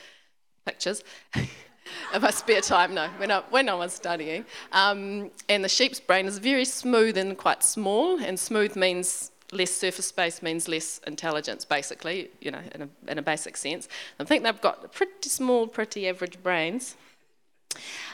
[0.66, 1.04] pictures.
[2.14, 4.46] in my spare time, no, when I, when I was studying.
[4.72, 9.72] Um, and the sheep's brain is very smooth and quite small, and smooth means less
[9.72, 13.88] surface space means less intelligence, basically, you know, in a, in a basic sense.
[14.20, 16.96] I think they've got pretty small, pretty average brains.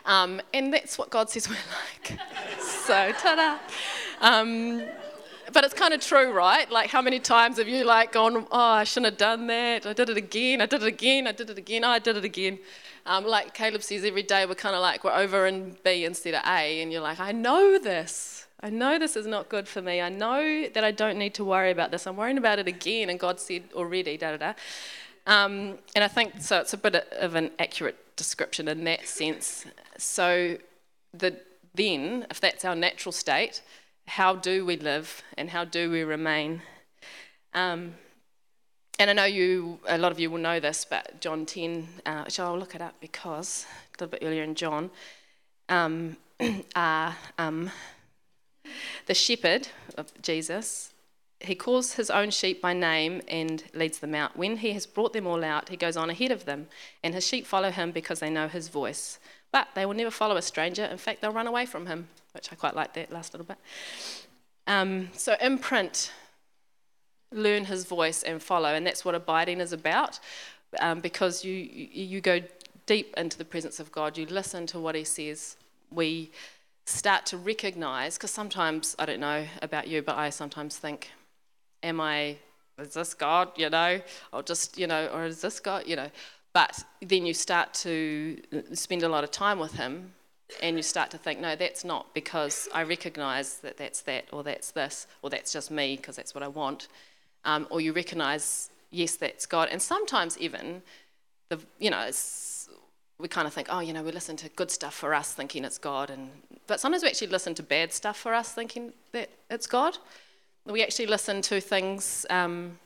[0.05, 1.55] Um, and that's what God says we're
[2.09, 2.19] like.
[2.59, 3.57] so, ta-da.
[4.21, 4.83] Um,
[5.55, 6.69] but it's kind of true, right?
[6.69, 9.85] Like, how many times have you like gone, oh, I shouldn't have done that.
[9.85, 10.59] I did it again.
[10.59, 11.27] I did it again.
[11.27, 11.85] I did it again.
[11.85, 12.59] Oh, I did it again.
[13.05, 16.33] Um, like Caleb says, every day we're kind of like we're over in B instead
[16.33, 18.47] of A, and you're like, I know this.
[18.59, 20.01] I know this is not good for me.
[20.01, 22.05] I know that I don't need to worry about this.
[22.05, 24.53] I'm worrying about it again, and God said already, da da da.
[25.25, 26.59] Um, and I think so.
[26.59, 29.65] It's a bit of an accurate description in that sense.
[29.97, 30.57] So,
[31.13, 31.39] the,
[31.73, 33.61] then, if that's our natural state,
[34.07, 36.61] how do we live and how do we remain?
[37.53, 37.95] Um,
[38.97, 42.23] and I know you, a lot of you will know this, but John 10, uh,
[42.23, 44.89] which I'll look it up because a little bit earlier in John,
[45.67, 46.17] um,
[46.75, 47.71] uh, um,
[49.07, 50.93] the shepherd of Jesus,
[51.41, 54.37] he calls his own sheep by name and leads them out.
[54.37, 56.67] When he has brought them all out, he goes on ahead of them,
[57.03, 59.19] and his sheep follow him because they know his voice.
[59.51, 60.85] But they will never follow a stranger.
[60.85, 63.57] In fact, they'll run away from him, which I quite like that last little bit.
[64.67, 66.11] Um, so, imprint,
[67.31, 70.19] learn his voice and follow, and that's what abiding is about
[70.79, 72.41] um, because you, you go
[72.85, 75.57] deep into the presence of God, you listen to what he says.
[75.91, 76.31] We
[76.85, 81.09] start to recognize, because sometimes, I don't know about you, but I sometimes think,
[81.83, 82.37] am I,
[82.77, 84.01] is this God, you know,
[84.33, 86.09] or just, you know, or is this God, you know.
[86.53, 88.39] But then you start to
[88.73, 90.13] spend a lot of time with Him
[90.61, 94.43] and you start to think, no, that's not because I recognize that that's that, or
[94.43, 96.87] that's this, or that's just me because that's what I want.
[97.43, 99.69] Um, or you recognize yes, that's God.
[99.71, 100.81] And sometimes even
[101.49, 102.09] the you know
[103.17, 105.63] we kind of think, oh, you know, we listen to good stuff for us, thinking
[105.63, 106.29] it's God, and
[106.67, 109.97] but sometimes we actually listen to bad stuff for us, thinking that it's God.
[110.65, 112.79] We actually listen to things um,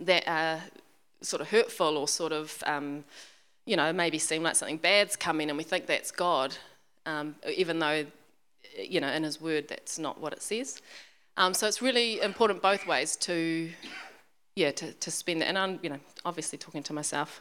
[0.00, 0.60] that are
[1.20, 3.04] sort of hurtful or sort of, um,
[3.66, 6.56] you know, maybe seem like something bad's coming, and we think that's God,
[7.06, 8.06] um, even though,
[8.78, 10.80] you know, in His Word that's not what it says.
[11.36, 13.70] Um, so it's really important both ways to,
[14.54, 15.46] yeah, to, to spend it.
[15.46, 17.40] And I'm, you know, obviously talking to myself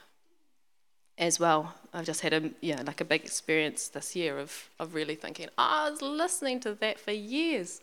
[1.17, 1.75] as well.
[1.93, 5.47] I've just had a yeah like a big experience this year of of really thinking
[5.57, 7.81] oh, I was listening to that for years,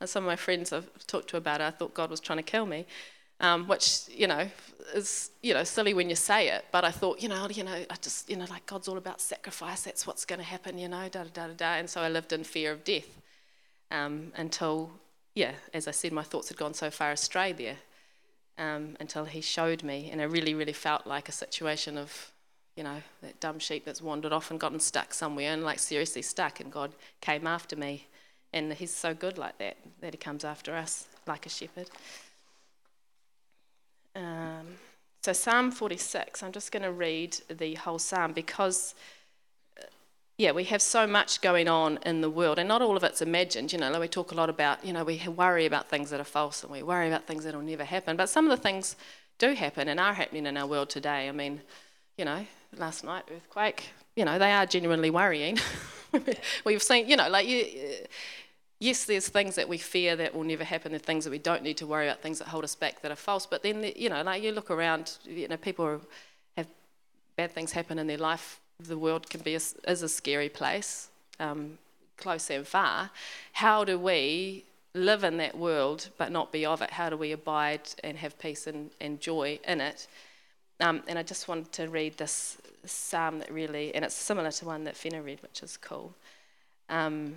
[0.00, 1.64] and some of my friends I've talked to about it.
[1.64, 2.86] I thought God was trying to kill me,
[3.40, 4.48] um, which you know
[4.94, 7.84] is you know silly when you say it, but I thought you know you know
[7.90, 9.82] I just you know like God's all about sacrifice.
[9.82, 10.78] That's what's going to happen.
[10.78, 11.74] You know da da da da.
[11.74, 13.08] And so I lived in fear of death
[13.90, 14.90] um, until
[15.34, 17.76] yeah, as I said, my thoughts had gone so far astray there.
[18.58, 22.32] Um, until he showed me, and I really, really felt like a situation of
[22.78, 26.22] you know, that dumb sheep that's wandered off and gotten stuck somewhere and like seriously
[26.22, 28.06] stuck, and God came after me.
[28.52, 31.90] And He's so good like that, that He comes after us like a shepherd.
[34.18, 34.66] Um,
[35.22, 38.94] so, Psalm 46, I'm just going to read the whole psalm because,
[39.78, 39.84] uh,
[40.38, 43.22] yeah, we have so much going on in the world, and not all of it's
[43.22, 43.72] imagined.
[43.72, 46.20] You know, like we talk a lot about, you know, we worry about things that
[46.20, 48.62] are false and we worry about things that will never happen, but some of the
[48.62, 48.96] things
[49.38, 51.28] do happen and are happening in our world today.
[51.28, 51.60] I mean,
[52.16, 52.44] you know,
[52.76, 55.58] last night, earthquake, you know, they are genuinely worrying.
[56.64, 57.64] We've seen, you know, like, you,
[58.80, 61.62] yes, there's things that we fear that will never happen, there's things that we don't
[61.62, 63.46] need to worry about, things that hold us back that are false.
[63.46, 66.00] But then, you know, like you look around, you know, people
[66.56, 66.66] have
[67.36, 68.60] bad things happen in their life.
[68.80, 71.08] The world can be a, is a scary place,
[71.40, 71.78] um,
[72.16, 73.10] close and far.
[73.52, 74.64] How do we
[74.94, 76.90] live in that world but not be of it?
[76.90, 80.06] How do we abide and have peace and, and joy in it?
[80.80, 84.64] Um, and I just wanted to read this psalm that really, and it's similar to
[84.64, 86.14] one that Fina read, which is cool.
[86.88, 87.34] Um,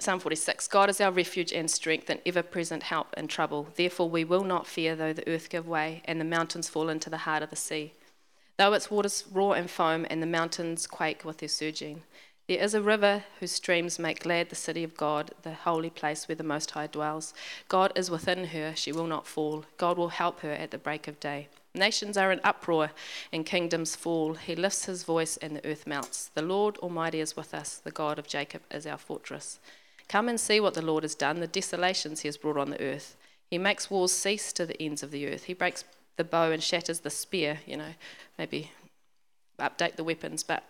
[0.00, 3.68] psalm 46 God is our refuge and strength, and ever present help in trouble.
[3.76, 7.08] Therefore, we will not fear though the earth give way and the mountains fall into
[7.08, 7.92] the heart of the sea.
[8.56, 12.02] Though its waters roar and foam and the mountains quake with their surging.
[12.46, 16.28] There is a river whose streams make glad the city of God, the holy place
[16.28, 17.32] where the Most High dwells.
[17.68, 19.64] God is within her, she will not fall.
[19.78, 21.48] God will help her at the break of day.
[21.74, 22.90] Nations are in uproar
[23.32, 24.34] and kingdoms fall.
[24.34, 26.30] He lifts his voice and the earth melts.
[26.34, 27.78] The Lord Almighty is with us.
[27.78, 29.58] The God of Jacob is our fortress.
[30.08, 32.80] Come and see what the Lord has done, the desolations he has brought on the
[32.80, 33.16] earth.
[33.50, 35.44] He makes wars cease to the ends of the earth.
[35.44, 35.84] He breaks
[36.16, 37.60] the bow and shatters the spear.
[37.66, 37.94] You know,
[38.38, 38.70] maybe
[39.58, 40.64] update the weapons, but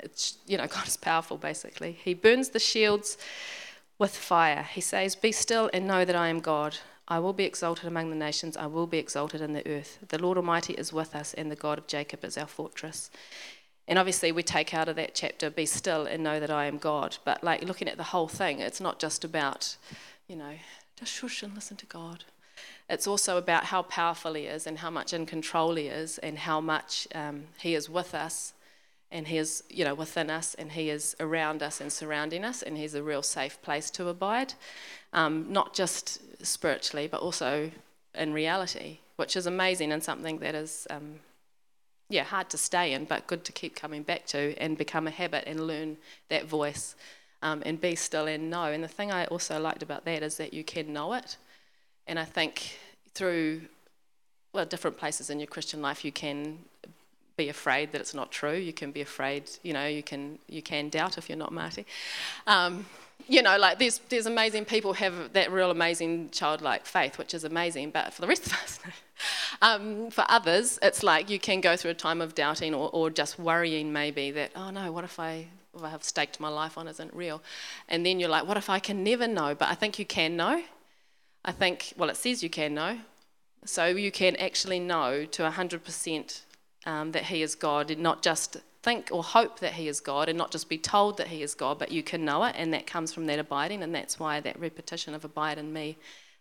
[0.00, 1.92] it's, you know, God is powerful basically.
[1.92, 3.16] He burns the shields
[3.98, 4.62] with fire.
[4.62, 6.78] He says, Be still and know that I am God.
[7.06, 9.98] I will be exalted among the nations, I will be exalted in the earth.
[10.08, 13.10] The Lord Almighty is with us, and the God of Jacob is our fortress.
[13.86, 16.78] And obviously, we take out of that chapter, be still and know that I am
[16.78, 17.18] God.
[17.24, 19.76] But like looking at the whole thing, it's not just about,
[20.26, 20.54] you know,
[20.96, 22.24] just shush and listen to God.
[22.88, 26.38] It's also about how powerful He is and how much in control He is and
[26.38, 28.54] how much um, He is with us
[29.10, 32.62] and He is, you know, within us and He is around us and surrounding us
[32.62, 34.54] and He's a real safe place to abide
[35.14, 37.70] um, not just spiritually, but also
[38.14, 41.20] in reality, which is amazing and something that is, um,
[42.14, 45.10] yeah, hard to stay in, but good to keep coming back to and become a
[45.10, 45.96] habit and learn
[46.28, 46.94] that voice
[47.42, 48.66] um, and be still and know.
[48.66, 51.36] And the thing I also liked about that is that you can know it.
[52.06, 52.78] And I think
[53.14, 53.62] through,
[54.52, 56.58] well, different places in your Christian life, you can
[57.36, 58.54] be afraid that it's not true.
[58.54, 61.84] You can be afraid, you know, you can you can doubt if you're not Marty.
[62.46, 62.86] Um,
[63.28, 67.44] you know, like there's, there's amazing people have that real amazing childlike faith, which is
[67.44, 68.78] amazing, but for the rest of us,
[69.62, 73.10] um, for others, it's like you can go through a time of doubting or, or
[73.10, 76.78] just worrying maybe that, oh no, what if I, if I have staked my life
[76.78, 77.42] on isn't real?
[77.88, 79.54] And then you're like, what if I can never know?
[79.54, 80.62] But I think you can know.
[81.44, 82.98] I think, well, it says you can know.
[83.64, 86.40] So you can actually know to 100%
[86.86, 90.28] um, that He is God and not just think or hope that He is God
[90.28, 92.72] and not just be told that He is God, but you can know it, and
[92.74, 95.96] that comes from that abiding, and that's why that repetition of abide in me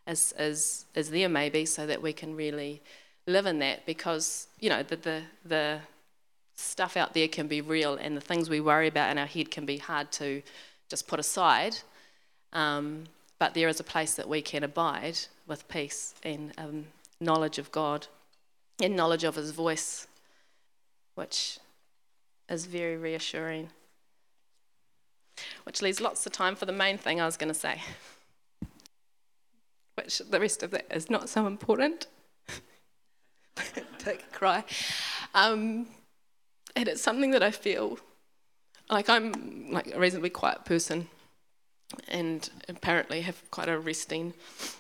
[0.06, 2.82] is, is, is there maybe so that we can really
[3.26, 5.80] live in that because, you know, the, the, the
[6.56, 9.52] stuff out there can be real and the things we worry about in our head
[9.52, 10.42] can be hard to
[10.90, 11.78] just put aside.
[12.52, 13.06] Um,
[13.40, 15.18] but there is a place that we can abide
[15.48, 16.86] with peace and um,
[17.20, 18.08] knowledge of God
[18.82, 20.08] and knowledge of His voice,
[21.16, 21.60] which
[22.50, 23.70] is very reassuring.
[25.64, 27.82] Which leaves lots of time for the main thing I was going to say,
[29.96, 32.08] which the rest of that is not so important.
[34.00, 34.64] take a cry.
[35.34, 35.88] Um,
[36.76, 38.00] and it's something that I feel
[38.90, 41.08] like I'm like a reasonably quiet person
[42.08, 44.34] and apparently have quite a resting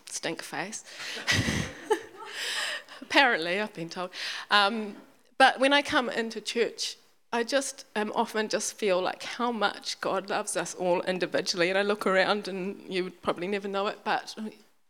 [0.09, 0.83] stink face.
[3.01, 4.09] apparently, I've been told.
[4.49, 4.95] Um,
[5.37, 6.97] but when I come into church,
[7.31, 11.69] I just um, often just feel like how much God loves us all individually.
[11.69, 14.35] And I look around, and you would probably never know it, but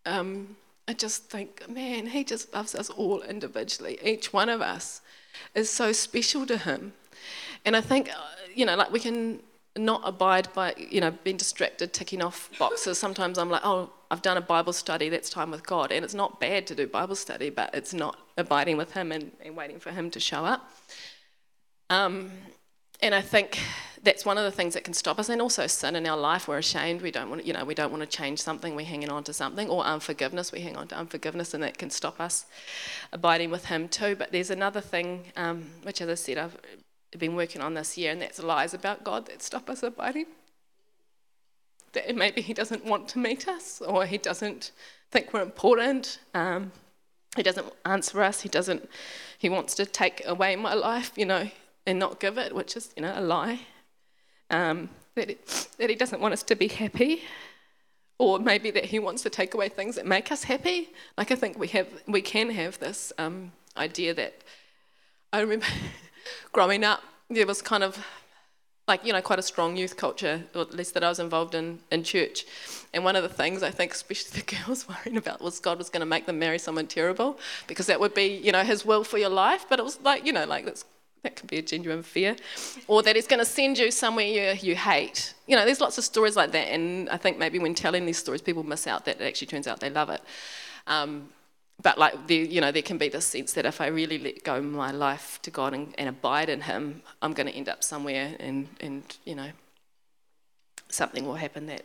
[0.05, 0.55] um,
[0.87, 3.97] I just think, man, He just loves us all individually.
[4.03, 5.01] Each one of us
[5.55, 6.93] is so special to Him.
[7.65, 8.21] And I think, uh,
[8.53, 9.39] you know, like we can
[9.75, 12.97] not abide by, you know, being distracted, ticking off boxes.
[12.99, 15.91] Sometimes I'm like, oh, I've done a Bible study, that's time with God.
[15.91, 19.31] And it's not bad to do Bible study, but it's not abiding with Him and,
[19.43, 20.69] and waiting for Him to show up.
[21.89, 22.31] Um,
[23.01, 23.59] and I think
[24.03, 25.29] that's one of the things that can stop us.
[25.29, 27.01] And also sin in our life, we're ashamed.
[27.01, 28.75] We don't want, you know, we don't want to change something.
[28.75, 30.51] We're hanging on to something, or unforgiveness.
[30.51, 32.45] We hang on to unforgiveness, and that can stop us
[33.11, 34.15] abiding with Him too.
[34.15, 36.57] But there's another thing, um, which, as I said, I've
[37.17, 40.25] been working on this year, and that's lies about God that stop us abiding.
[41.93, 44.71] That maybe He doesn't want to meet us, or He doesn't
[45.11, 46.19] think we're important.
[46.33, 46.71] Um,
[47.35, 48.41] he doesn't answer us.
[48.41, 48.87] He doesn't.
[49.37, 51.49] He wants to take away my life, you know,
[51.85, 53.59] and not give it, which is, you know, a lie.
[54.49, 57.23] Um, that, it, that He doesn't want us to be happy,
[58.17, 60.89] or maybe that He wants to take away things that make us happy.
[61.17, 64.33] Like I think we have, we can have this um, idea that
[65.31, 65.65] I remember
[66.51, 67.97] growing up, there was kind of
[68.87, 71.55] like, you know, quite a strong youth culture, or at least that I was involved
[71.55, 72.45] in in church.
[72.93, 75.89] And one of the things I think, especially the girls worrying about, was God was
[75.89, 79.03] going to make them marry someone terrible because that would be, you know, His will
[79.03, 79.65] for your life.
[79.69, 80.85] But it was like, you know, like that's,
[81.23, 82.35] that could be a genuine fear.
[82.87, 85.33] Or that it's going to send you somewhere you, you hate.
[85.47, 86.67] You know, there's lots of stories like that.
[86.67, 89.67] And I think maybe when telling these stories, people miss out that it actually turns
[89.67, 90.21] out they love it.
[90.85, 91.29] Um,
[91.81, 94.43] but like there, you know, there can be this sense that if I really let
[94.43, 97.83] go my life to God and, and abide in Him, I'm going to end up
[97.83, 99.49] somewhere, and and you know,
[100.87, 101.83] something will happen that,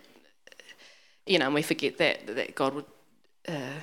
[1.26, 2.84] you know, and we forget that that God would
[3.48, 3.80] uh,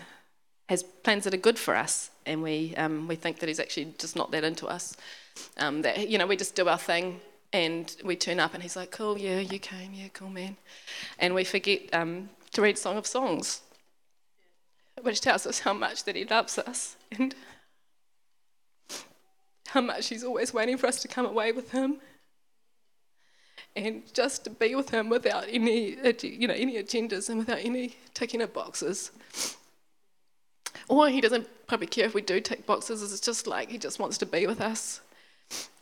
[0.69, 3.93] has plans that are good for us, and we um, we think that He's actually
[3.97, 4.95] just not that into us.
[5.57, 7.19] Um, that you know, we just do our thing,
[7.53, 10.57] and we turn up, and He's like, "Cool, yeah, you came, yeah, cool, man,"
[11.19, 13.61] and we forget um, to read Song of Songs
[15.01, 17.35] which tells us how much that He loves us and
[19.67, 21.97] how much He's always waiting for us to come away with Him
[23.75, 27.97] and just to be with Him without any, you know, any agendas and without any
[28.13, 29.11] ticking of boxes.
[30.87, 33.01] Or He doesn't probably care if we do tick boxes.
[33.01, 35.01] It's just like He just wants to be with us.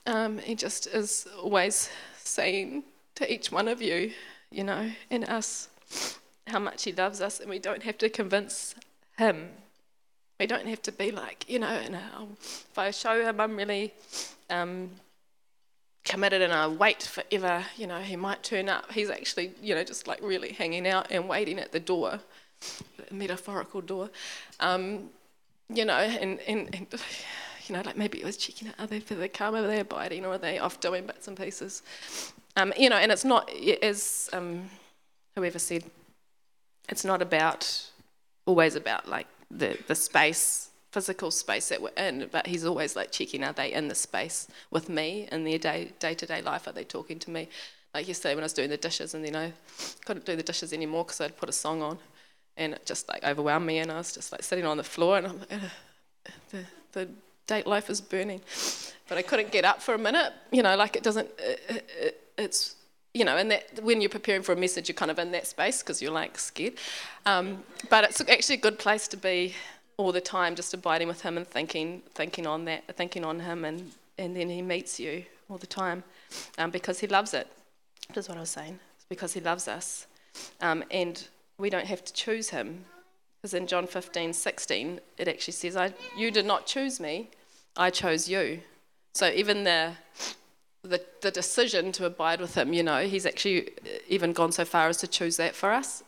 [0.06, 2.84] Um, he just is always saying
[3.16, 4.12] to each one of you,
[4.52, 5.70] you know, and us,
[6.48, 8.76] how much He loves us, and we don't have to convince
[9.18, 9.50] him.
[10.40, 13.94] We don't have to be like, you know, and if I show him I'm really
[14.50, 14.90] um,
[16.04, 18.92] committed and I wait forever, you know, he might turn up.
[18.92, 22.20] He's actually, you know, just like really hanging out and waiting at the door,
[23.12, 24.10] metaphorical door,
[24.60, 25.10] um,
[25.70, 26.88] you know, and, and, and,
[27.68, 29.80] you know, like maybe it was checking out, are they for the come, are they
[29.80, 31.82] abiding, or are they off doing bits and pieces?
[32.56, 33.50] Um, you know, and it's not,
[33.82, 34.70] as um,
[35.36, 35.84] whoever said,
[36.90, 37.90] it's not about
[38.46, 43.12] always about like the, the space, physical space that we're in, but he's always like
[43.12, 46.68] checking are they in the space with me in their day day to day life?
[46.68, 47.48] Are they talking to me?
[47.94, 49.54] Like yesterday when I was doing the dishes and then I
[50.06, 51.98] couldn't do the dishes anymore because I'd put a song on
[52.58, 55.18] and it just like overwhelmed me and I was just like sitting on the floor
[55.18, 55.50] and I'm like,
[56.52, 57.10] the, the
[57.48, 58.42] date life is burning.
[59.10, 62.22] But I couldn't get up for a minute, you know, like it doesn't, it, it,
[62.38, 62.76] it's
[63.14, 65.46] you know, and that when you're preparing for a message, you're kind of in that
[65.46, 66.74] space because you're like scared.
[67.26, 69.54] Um, but it's actually a good place to be
[69.98, 73.66] all the time, just abiding with Him and thinking, thinking on that, thinking on Him,
[73.66, 76.04] and and then He meets you all the time
[76.58, 77.48] um, because He loves it.
[78.14, 78.80] That's what I was saying.
[78.96, 80.08] It's because He loves us,
[80.62, 81.28] um, and
[81.58, 82.86] we don't have to choose Him.
[83.42, 87.30] Because in John 15, 16, it actually says, "I, you did not choose me,
[87.76, 88.62] I chose you."
[89.14, 89.94] So even the
[90.84, 93.70] the, the decision to abide with him, you know, he's actually
[94.08, 96.04] even gone so far as to choose that for us.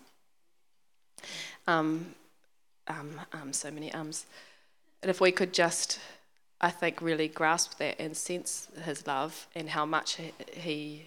[1.65, 2.13] Um,
[2.87, 4.25] um, um, so many ums.
[5.01, 5.99] And if we could just,
[6.59, 11.05] I think, really grasp that and sense his love and how much he, he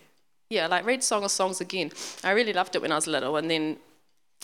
[0.51, 1.93] yeah, like read Song of Songs again.
[2.25, 3.77] I really loved it when I was little, and then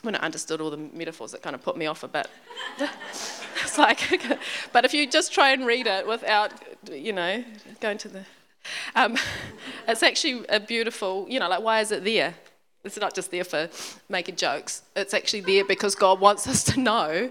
[0.03, 2.29] when I understood all the metaphors, it kind of put me off a bit.
[2.79, 4.01] it's like,
[4.73, 6.53] but if you just try and read it without,
[6.91, 7.45] you know,
[7.81, 8.25] going to the
[8.95, 9.17] um,
[9.89, 12.35] it's actually a beautiful, you know, like why is it there?
[12.83, 13.71] It's not just there for
[14.09, 14.83] making jokes.
[14.95, 17.31] It's actually there because God wants us to know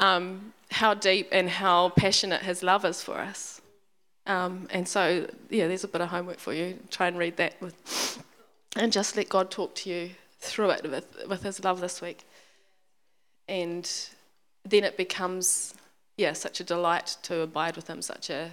[0.00, 3.60] um, how deep and how passionate His love is for us.
[4.26, 6.78] Um, and so, yeah, there's a bit of homework for you.
[6.90, 8.22] Try and read that with,
[8.76, 12.24] and just let God talk to you through it with, with His love this week.
[13.48, 13.90] And
[14.64, 15.74] then it becomes,
[16.16, 18.50] yeah, such a delight to abide with Him, such a,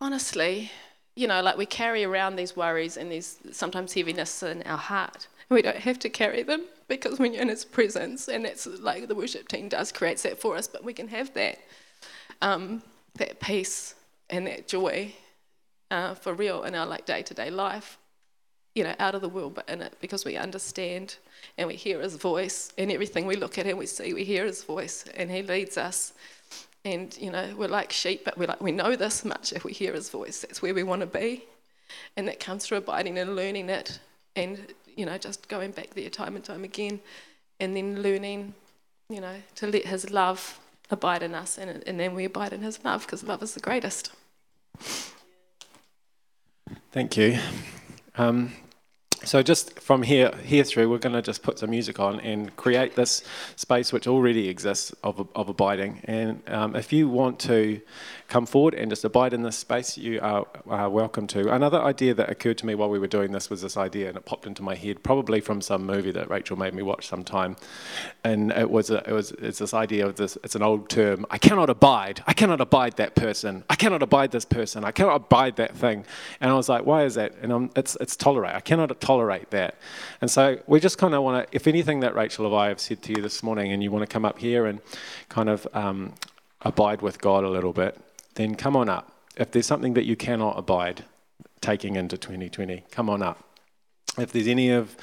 [0.00, 0.70] honestly,
[1.14, 5.28] you know, like we carry around these worries and these sometimes heaviness in our heart.
[5.48, 9.08] We don't have to carry them because when you're in His presence, and that's like
[9.08, 11.58] the worship team does creates that for us, but we can have that,
[12.42, 12.82] um,
[13.14, 13.94] that peace
[14.28, 15.14] and that joy
[15.90, 17.98] uh, for real in our like day to day life.
[18.76, 21.16] You know, out of the world, but in it because we understand
[21.56, 24.44] and we hear His voice, and everything we look at and we see, we hear
[24.44, 26.12] His voice, and He leads us.
[26.84, 29.52] And you know, we're like sheep, but we like we know this much.
[29.52, 31.44] If we hear His voice, that's where we want to be,
[32.16, 33.98] and that comes through abiding and learning it,
[34.36, 34.58] and
[34.94, 37.00] you know, just going back there time and time again,
[37.60, 38.54] and then learning,
[39.08, 40.60] you know, to let His love
[40.90, 43.60] abide in us, and, and then we abide in His love because love is the
[43.60, 44.12] greatest.
[46.92, 47.38] Thank you.
[48.16, 48.52] Um,
[49.24, 52.54] so just from here here through, we're going to just put some music on and
[52.56, 53.22] create this
[53.56, 56.00] space which already exists of, of abiding.
[56.04, 57.80] And um, if you want to
[58.28, 61.52] come forward and just abide in this space, you are, are, welcome to.
[61.52, 64.16] Another idea that occurred to me while we were doing this was this idea, and
[64.16, 67.56] it popped into my head, probably from some movie that Rachel made me watch sometime.
[68.24, 70.36] And it was a, it was it's this idea of this.
[70.42, 71.24] It's an old term.
[71.30, 72.22] I cannot abide.
[72.26, 73.64] I cannot abide that person.
[73.70, 74.84] I cannot abide this person.
[74.84, 76.04] I cannot abide that thing.
[76.40, 77.34] And I was like, why is that?
[77.40, 78.54] And I'm, it's it's tolerate.
[78.54, 79.74] I cannot tolerate that.
[80.20, 82.80] And so we just kind of want to, if anything that Rachel or I have
[82.80, 84.80] said to you this morning, and you want to come up here and
[85.28, 86.14] kind of um,
[86.62, 88.00] abide with God a little bit
[88.36, 89.12] then come on up.
[89.36, 91.04] If there's something that you cannot abide
[91.60, 93.42] taking into 2020, come on up.
[94.16, 94.96] If there's any of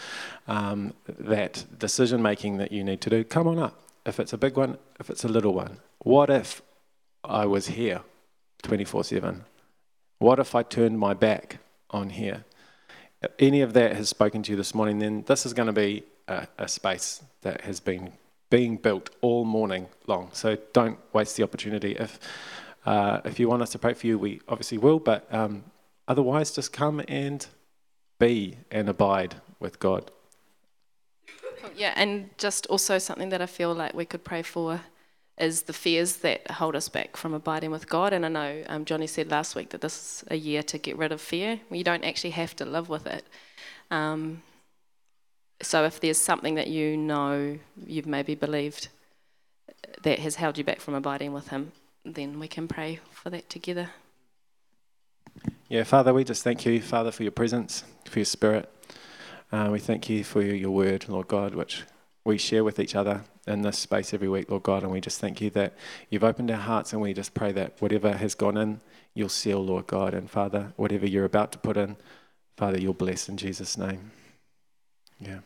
[0.48, 3.80] um, that decision making that you need to do, come on up.
[4.06, 5.78] If it's a big one, if it's a little one.
[6.00, 6.62] What if
[7.24, 8.02] I was here
[8.64, 9.46] 24 7?
[10.20, 12.46] What if I turned my back on here?
[13.40, 16.04] Any of that has spoken to you this morning, then this is going to be
[16.28, 18.14] a, a space that has been
[18.50, 20.30] being built all morning long.
[20.34, 21.94] So don't waste the opportunity.
[21.94, 22.20] If
[22.86, 25.64] uh, if you want us to pray for you, we obviously will, but um,
[26.08, 27.46] otherwise, just come and
[28.20, 30.12] be and abide with God.
[31.76, 34.82] Yeah, and just also something that I feel like we could pray for
[35.38, 38.14] is the fears that hold us back from abiding with God.
[38.14, 40.98] And I know um, Johnny said last week that this is a year to get
[40.98, 41.60] rid of fear.
[41.72, 43.26] You don't actually have to live with it.
[43.90, 44.44] Um,
[45.62, 48.90] so if there's something that you know you've maybe believed
[50.04, 51.72] that has held you back from abiding with Him,
[52.06, 53.90] then we can pray for that together.
[55.68, 58.70] Yeah, Father, we just thank you, Father, for your presence, for your spirit.
[59.52, 61.84] Uh, we thank you for your word, Lord God, which
[62.26, 64.84] we share with each other in this space every week, Lord God.
[64.84, 65.74] And we just thank you that
[66.10, 68.80] you've opened our hearts and we just pray that whatever has gone in,
[69.14, 70.14] you'll seal, Lord God.
[70.14, 71.98] And Father, whatever you're about to put in,
[72.56, 74.12] Father, you'll bless in Jesus' name.
[75.20, 75.40] Yeah.